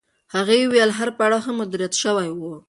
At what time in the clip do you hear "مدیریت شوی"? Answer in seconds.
1.59-2.27